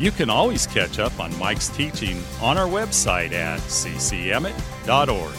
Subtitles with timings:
[0.00, 5.34] you can always catch up on Mike's teaching on our website at ccemmett.org.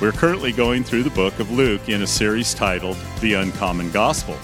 [0.00, 4.36] We're currently going through the book of Luke in a series titled The Uncommon Gospel.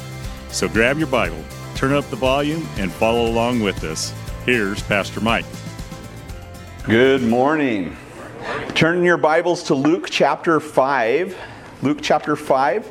[0.50, 1.42] So grab your Bible,
[1.74, 4.14] turn up the volume, and follow along with us.
[4.46, 5.44] Here's Pastor Mike.
[6.84, 7.96] Good morning.
[8.76, 11.36] Turn your Bibles to Luke chapter 5.
[11.82, 12.90] Luke chapter 5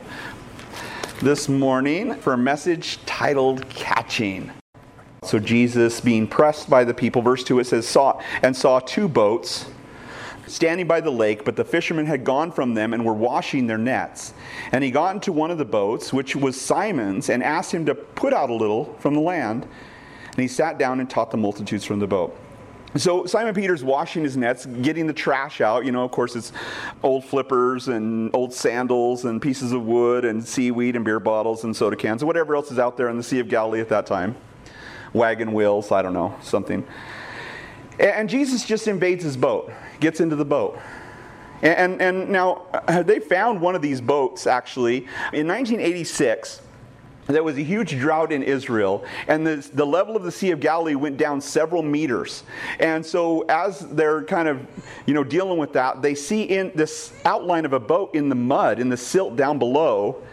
[1.22, 4.52] this morning for a message titled Catching.
[5.24, 9.08] So Jesus, being pressed by the people, verse 2 it says, saw and saw two
[9.08, 9.66] boats
[10.48, 13.78] standing by the lake, but the fishermen had gone from them and were washing their
[13.78, 14.34] nets.
[14.72, 17.94] And he got into one of the boats, which was Simon's, and asked him to
[17.94, 19.68] put out a little from the land.
[20.32, 22.36] And he sat down and taught the multitudes from the boat.
[22.96, 25.86] So Simon Peter's washing his nets, getting the trash out.
[25.86, 26.52] You know, of course, it's
[27.04, 31.76] old flippers and old sandals and pieces of wood and seaweed and beer bottles and
[31.76, 34.08] soda cans and whatever else is out there in the Sea of Galilee at that
[34.08, 34.36] time
[35.14, 36.86] wagon wheels, I don't know, something.
[38.00, 40.80] And Jesus just invades his boat, gets into the boat.
[41.62, 45.00] And, and now, uh, they found one of these boats actually
[45.34, 46.62] in 1986
[47.34, 50.60] there was a huge drought in Israel, and the, the level of the Sea of
[50.60, 52.44] Galilee went down several meters.
[52.80, 54.66] And so, as they're kind of,
[55.06, 58.36] you know, dealing with that, they see in this outline of a boat in the
[58.36, 60.24] mud, in the silt down below,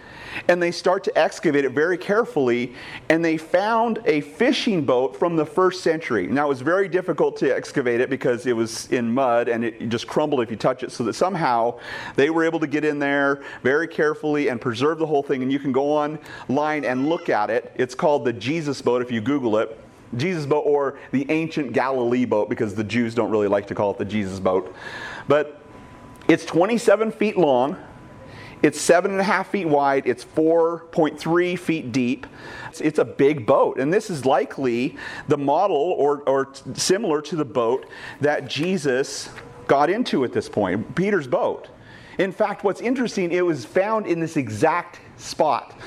[0.49, 2.75] and they start to excavate it very carefully
[3.09, 6.27] and they found a fishing boat from the first century.
[6.27, 9.89] Now it was very difficult to excavate it because it was in mud and it
[9.89, 11.79] just crumbled if you touch it so that somehow
[12.15, 15.43] they were able to get in there very carefully and preserve the whole thing.
[15.43, 17.73] And you can go online and look at it.
[17.77, 19.79] It's called the jesus boat if you google it.
[20.17, 23.91] Jesus boat or the ancient Galilee boat because the Jews don't really like to call
[23.91, 24.75] it the Jesus boat.
[25.27, 25.61] But
[26.29, 27.77] it's 27 feet long,
[28.63, 32.27] it's seven and a half feet wide, it's 4.3 feet deep.
[32.69, 33.79] It's, it's, a big boat.
[33.79, 34.97] And this is likely
[35.29, 37.87] the model or, or similar to the boat
[38.21, 39.29] that Jesus
[39.67, 41.69] got into at this point, Peter's boat.
[42.19, 45.79] In fact, what's interesting, it was found in this exact spot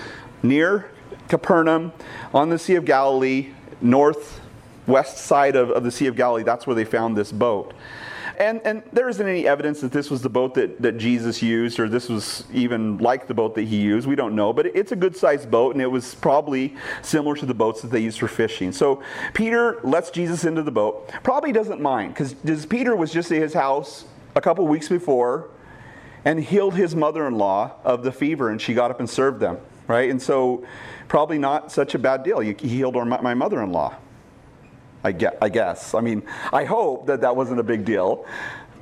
[0.43, 0.91] near
[1.27, 1.91] Capernaum
[2.33, 6.43] on the Sea of Galilee, northwest side of, of the Sea of Galilee.
[6.43, 7.73] That's where they found this boat.
[8.39, 11.77] And, and there isn't any evidence that this was the boat that, that Jesus used
[11.77, 14.07] or this was even like the boat that he used.
[14.07, 14.53] We don't know.
[14.53, 17.89] But it's a good sized boat and it was probably similar to the boats that
[17.91, 18.71] they used for fishing.
[18.71, 21.09] So Peter lets Jesus into the boat.
[21.21, 24.05] Probably doesn't mind because Peter was just at his house
[24.37, 25.49] a couple weeks before
[26.23, 29.41] and healed his mother in law of the fever and she got up and served
[29.41, 29.57] them.
[29.85, 30.09] Right?
[30.09, 30.65] And so
[31.09, 32.39] probably not such a bad deal.
[32.39, 33.97] He healed my mother in law.
[35.03, 35.93] I guess.
[35.93, 38.25] I mean, I hope that that wasn't a big deal.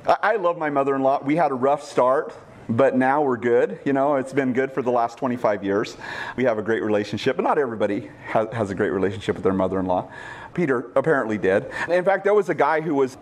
[0.06, 1.22] I love my mother in law.
[1.22, 2.34] We had a rough start,
[2.68, 3.78] but now we're good.
[3.84, 5.96] You know, it's been good for the last 25 years.
[6.36, 9.78] We have a great relationship, but not everybody has a great relationship with their mother
[9.78, 10.10] in law.
[10.54, 11.70] Peter apparently did.
[11.88, 13.16] In fact, there was a guy who was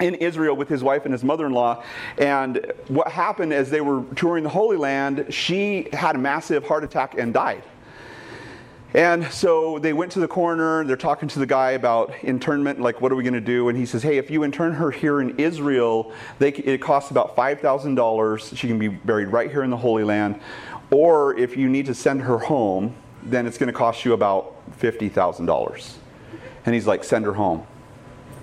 [0.00, 1.82] in Israel with his wife and his mother in law.
[2.18, 6.84] And what happened as they were touring the Holy Land, she had a massive heart
[6.84, 7.64] attack and died.
[8.94, 10.82] And so they went to the coroner.
[10.84, 13.68] They're talking to the guy about internment, like, what are we going to do?
[13.68, 17.36] And he says, hey, if you intern her here in Israel, they, it costs about
[17.36, 18.56] $5,000.
[18.56, 20.40] She can be buried right here in the Holy Land.
[20.90, 24.54] Or if you need to send her home, then it's going to cost you about
[24.78, 25.94] $50,000.
[26.64, 27.66] And he's like, send her home.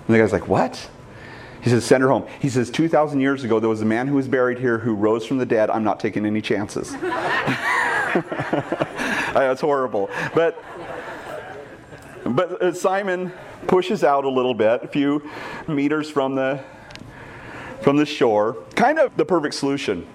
[0.06, 0.88] And the guy's like, what?
[1.60, 2.28] He says, send her home.
[2.40, 5.26] He says, 2,000 years ago, there was a man who was buried here who rose
[5.26, 5.70] from the dead.
[5.70, 6.92] I'm not taking any chances.
[9.40, 10.08] That's horrible.
[10.34, 10.62] But
[12.24, 13.32] but uh, Simon
[13.66, 15.28] pushes out a little bit, a few
[15.68, 16.64] meters from the
[17.82, 18.56] from the shore.
[18.74, 20.06] Kind of the perfect solution.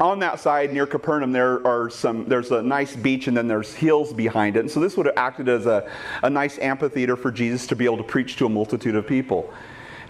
[0.00, 2.28] On that side near Capernaum, there are some.
[2.28, 4.60] There's a nice beach, and then there's hills behind it.
[4.60, 5.88] And so this would have acted as a,
[6.24, 9.54] a nice amphitheater for Jesus to be able to preach to a multitude of people.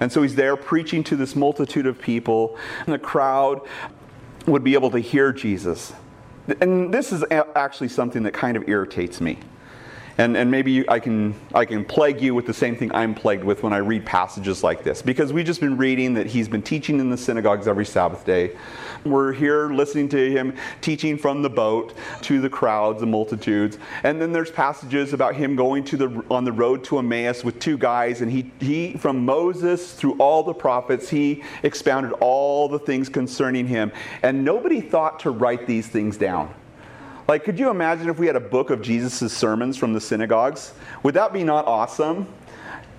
[0.00, 2.56] And so he's there preaching to this multitude of people,
[2.86, 3.60] and the crowd
[4.46, 5.92] would be able to hear Jesus.
[6.60, 9.38] And this is actually something that kind of irritates me.
[10.18, 13.44] And, and maybe I can, I can plague you with the same thing I'm plagued
[13.44, 15.02] with when I read passages like this.
[15.02, 18.56] Because we've just been reading that he's been teaching in the synagogues every Sabbath day.
[19.04, 23.78] We're here listening to him teaching from the boat to the crowds, the multitudes.
[24.04, 27.58] And then there's passages about him going to the, on the road to Emmaus with
[27.58, 28.22] two guys.
[28.22, 33.66] And he, he, from Moses through all the prophets, he expounded all the things concerning
[33.66, 33.92] him.
[34.22, 36.54] And nobody thought to write these things down.
[37.28, 40.72] Like, could you imagine if we had a book of Jesus' sermons from the synagogues?
[41.02, 42.28] Would that be not awesome?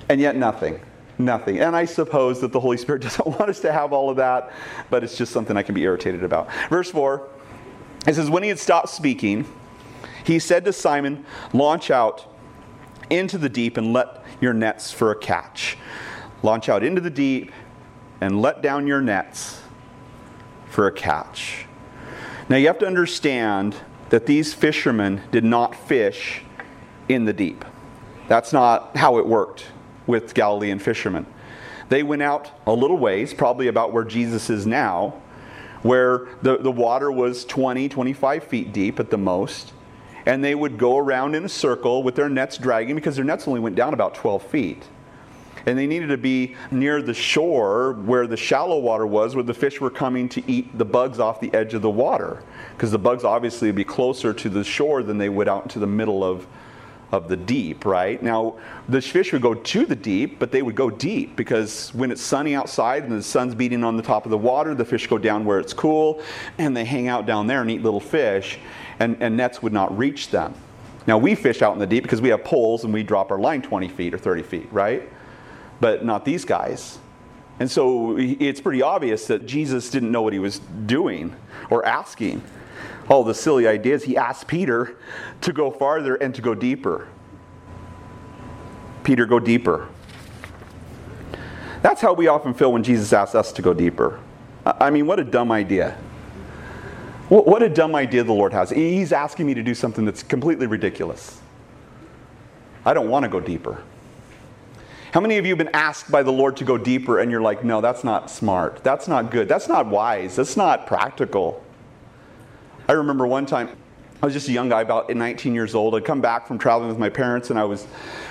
[0.10, 0.82] And yet, nothing.
[1.18, 1.60] Nothing.
[1.60, 4.52] And I suppose that the Holy Spirit doesn't want us to have all of that,
[4.90, 6.50] but it's just something I can be irritated about.
[6.70, 7.28] Verse 4
[8.06, 9.46] it says, When he had stopped speaking,
[10.24, 12.26] he said to Simon, Launch out
[13.10, 15.78] into the deep and let your nets for a catch.
[16.44, 17.52] Launch out into the deep
[18.22, 19.62] and let down your nets
[20.70, 21.66] for a catch.
[22.50, 23.76] Now you have to understand
[24.10, 26.42] that these fishermen did not fish
[27.10, 27.66] in the deep.
[28.28, 29.68] That's not how it worked
[30.06, 31.26] with Galilean fishermen.
[31.90, 35.22] They went out a little ways, probably about where Jesus is now,
[35.84, 39.74] where the, the water was 20, 25 feet deep at the most.
[40.26, 43.48] And they would go around in a circle with their nets dragging because their nets
[43.48, 44.84] only went down about 12 feet.
[45.68, 49.54] And they needed to be near the shore where the shallow water was, where the
[49.54, 52.42] fish were coming to eat the bugs off the edge of the water
[52.78, 55.78] because the bugs obviously would be closer to the shore than they would out into
[55.80, 56.48] the middle of,
[57.12, 58.24] of the deep, right?
[58.24, 58.56] Now,
[58.88, 62.22] the fish would go to the deep, but they would go deep because when it's
[62.22, 65.18] sunny outside and the sun's beating on the top of the water, the fish go
[65.18, 66.24] down where it's cool
[66.58, 68.58] and they hang out down there and eat little fish,
[69.02, 70.54] and, and nets would not reach them.
[71.08, 73.40] Now, we fish out in the deep because we have poles and we drop our
[73.40, 75.10] line 20 feet or 30 feet, right?
[75.80, 77.00] But not these guys.
[77.60, 81.36] And so it's pretty obvious that Jesus didn't know what he was doing
[81.70, 82.44] or asking
[83.10, 84.98] all the silly ideas, he asked Peter
[85.42, 87.08] to go farther and to go deeper.
[89.04, 89.88] Peter, go deeper.
[91.82, 94.20] That's how we often feel when Jesus asks us to go deeper.
[94.66, 95.98] I mean, what a dumb idea.
[97.30, 98.70] What a dumb idea the Lord has.
[98.70, 101.40] He's asking me to do something that's completely ridiculous.
[102.86, 103.82] I don't want to go deeper.
[105.14, 107.42] How many of you have been asked by the Lord to go deeper and you're
[107.42, 108.84] like, no, that's not smart.
[108.84, 109.48] That's not good.
[109.48, 110.36] That's not wise.
[110.36, 111.64] That's not practical.
[112.90, 113.70] I remember one time,
[114.22, 115.96] I was just a young guy, about 19 years old.
[115.96, 117.86] I'd come back from traveling with my parents, and I was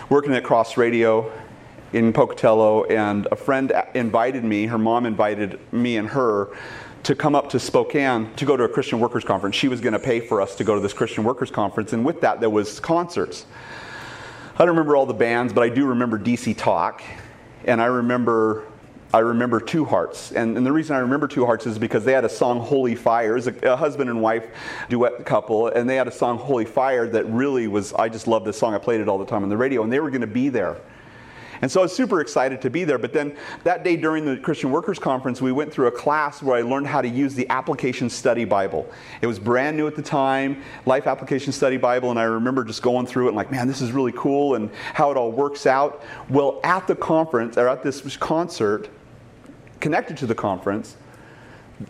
[0.09, 1.33] working at Cross Radio
[1.93, 6.49] in Pocatello, and a friend invited me, her mom invited me and her
[7.05, 9.55] to come up to Spokane to go to a Christian Workers Conference.
[9.55, 12.05] She was going to pay for us to go to this Christian Workers Conference, and
[12.05, 13.47] with that, there was concerts.
[14.59, 17.03] I don't remember all the bands, but I do remember DC Talk,
[17.67, 18.67] and I remember
[19.13, 20.33] I remember Two Hearts.
[20.33, 22.95] And, and, the reason I remember Two Hearts is because they had a song, Holy
[22.95, 23.37] Fire.
[23.37, 24.47] It a, a, husband and wife
[24.89, 28.45] duet couple, and they had a song, Holy Fire, that really was, I just love
[28.45, 28.75] this song.
[28.75, 30.49] I played it all the time on the radio, and they were going to be
[30.49, 30.79] there.
[31.63, 32.99] And so I was super excited to be there.
[32.99, 36.57] But then that day during the Christian Workers Conference, we went through a class where
[36.57, 38.91] I learned how to use the Application Study Bible.
[39.21, 42.83] It was brand new at the time, Life Application Study Bible, and I remember just
[42.83, 45.67] going through it and like, man, this is really cool and how it all works
[45.67, 46.03] out.
[46.29, 48.89] Well, at the conference, or at this concert,
[49.81, 50.97] connected to the conference,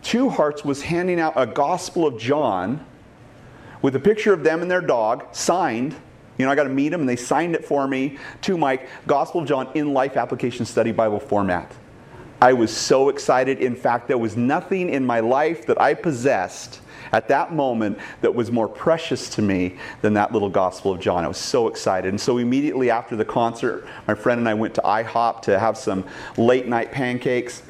[0.02, 2.84] Two Hearts was handing out a Gospel of John
[3.82, 5.94] with a picture of them and their dog signed
[6.38, 8.80] you know, I got to meet them, and they signed it for me to my
[9.06, 11.72] Gospel of John in Life Application Study Bible format.
[12.40, 13.60] I was so excited.
[13.60, 16.80] In fact, there was nothing in my life that I possessed
[17.12, 21.24] at that moment that was more precious to me than that little Gospel of John.
[21.24, 22.10] I was so excited.
[22.10, 25.78] And so immediately after the concert, my friend and I went to IHOP to have
[25.78, 26.04] some
[26.36, 27.62] late night pancakes.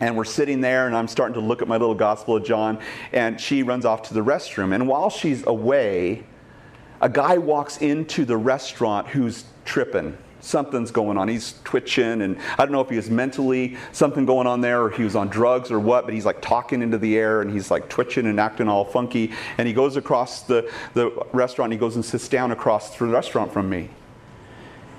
[0.00, 2.80] And we're sitting there, and I'm starting to look at my little Gospel of John,
[3.12, 4.74] and she runs off to the restroom.
[4.74, 6.24] And while she's away,
[7.00, 10.16] a guy walks into the restaurant who's tripping.
[10.40, 11.28] Something's going on.
[11.28, 14.90] He's twitching, and I don't know if he was mentally something going on there, or
[14.90, 17.70] he was on drugs or what, but he's like talking into the air and he's
[17.70, 19.32] like twitching and acting all funky.
[19.56, 23.54] And he goes across the, the restaurant, he goes and sits down across the restaurant
[23.54, 23.88] from me.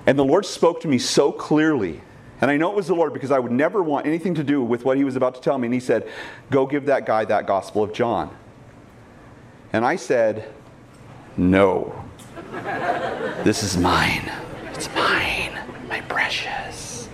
[0.08, 2.02] And the Lord spoke to me so clearly.
[2.42, 4.64] And I know it was the Lord because I would never want anything to do
[4.64, 5.68] with what he was about to tell me.
[5.68, 6.08] And he said,
[6.50, 8.36] Go give that guy that Gospel of John.
[9.72, 10.52] And I said,
[11.38, 12.04] no.
[13.44, 14.32] This is mine.
[14.74, 17.10] It's mine, my precious.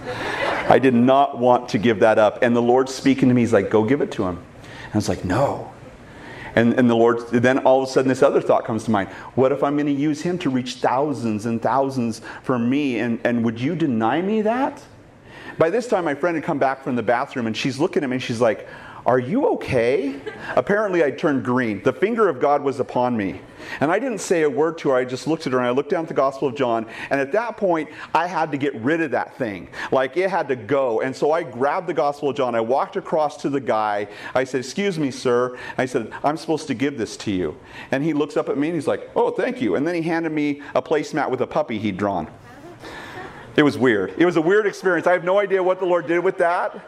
[0.70, 2.42] I did not want to give that up.
[2.42, 3.42] And the Lord's speaking to me.
[3.42, 4.38] He's like, go give it to him.
[4.38, 5.72] And I was like, no.
[6.56, 9.10] And, and the Lord, then all of a sudden, this other thought comes to mind.
[9.36, 13.00] What if I'm going to use him to reach thousands and thousands for me?
[13.00, 14.82] And, and would you deny me that?
[15.58, 18.10] By this time, my friend had come back from the bathroom and she's looking at
[18.10, 18.68] me and she's like,
[19.06, 20.20] Are you okay?
[20.56, 21.82] Apparently, I turned green.
[21.84, 23.42] The finger of God was upon me.
[23.80, 24.96] And I didn't say a word to her.
[24.96, 26.86] I just looked at her and I looked down at the Gospel of John.
[27.10, 29.70] And at that point, I had to get rid of that thing.
[29.92, 31.02] Like it had to go.
[31.02, 32.54] And so I grabbed the Gospel of John.
[32.54, 34.08] I walked across to the guy.
[34.36, 35.58] I said, Excuse me, sir.
[35.78, 37.58] I said, I'm supposed to give this to you.
[37.92, 39.76] And he looks up at me and he's like, Oh, thank you.
[39.76, 42.30] And then he handed me a placemat with a puppy he'd drawn.
[43.56, 44.14] It was weird.
[44.18, 45.08] It was a weird experience.
[45.08, 46.86] I have no idea what the Lord did with that.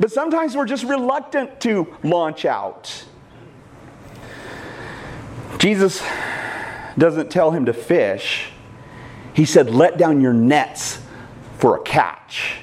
[0.00, 3.04] But sometimes we're just reluctant to launch out.
[5.58, 6.02] Jesus
[6.96, 8.48] doesn't tell him to fish.
[9.34, 11.00] He said, Let down your nets
[11.58, 12.56] for a catch.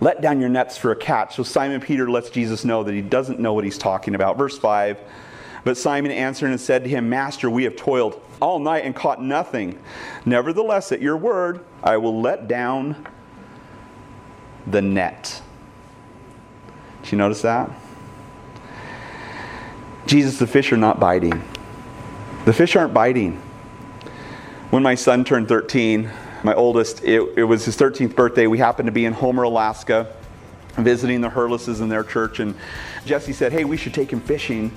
[0.00, 1.36] Let down your nets for a catch.
[1.36, 4.36] So Simon Peter lets Jesus know that he doesn't know what he's talking about.
[4.36, 4.98] Verse 5
[5.62, 9.22] But Simon answered and said to him, Master, we have toiled all night and caught
[9.22, 9.78] nothing.
[10.24, 13.06] Nevertheless, at your word, I will let down
[14.66, 15.42] the net.
[17.02, 17.70] Did you notice that?
[20.06, 21.42] Jesus, the fish are not biting.
[22.44, 23.42] The fish aren't biting.
[24.70, 26.10] When my son turned 13,
[26.44, 28.46] my oldest, it, it was his 13th birthday.
[28.46, 30.14] We happened to be in Homer, Alaska,
[30.76, 32.40] visiting the Hurleses in their church.
[32.40, 32.54] And
[33.04, 34.70] Jesse said, Hey, we should take him fishing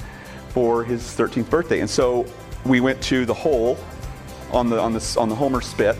[0.49, 1.79] for his 13th birthday.
[1.79, 2.25] And so
[2.65, 3.77] we went to the hole
[4.51, 5.95] on the, on the, on the Homer spit.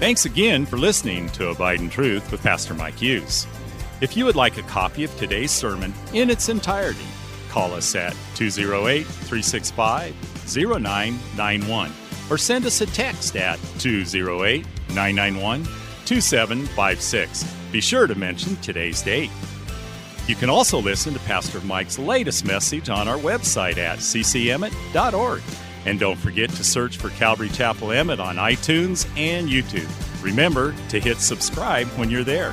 [0.00, 3.46] Thanks again for listening to Abide in Truth with Pastor Mike Hughes.
[4.02, 7.06] If you would like a copy of today's sermon in its entirety,
[7.48, 10.12] call us at 208 365
[10.56, 11.92] 0991
[12.28, 15.64] or send us a text at 208 991
[16.04, 17.44] 2756.
[17.70, 19.30] Be sure to mention today's date.
[20.26, 25.42] You can also listen to Pastor Mike's latest message on our website at ccemmett.org.
[25.86, 29.88] And don't forget to search for Calvary Chapel Emmett on iTunes and YouTube.
[30.24, 32.52] Remember to hit subscribe when you're there.